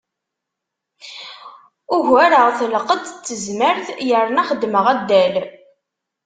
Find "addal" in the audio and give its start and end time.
4.93-5.35